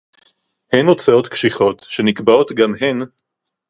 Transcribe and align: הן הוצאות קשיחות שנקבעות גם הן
הן 0.73 0.87
הוצאות 0.87 1.27
קשיחות 1.27 1.85
שנקבעות 1.89 2.51
גם 2.51 2.71
הן 2.81 2.99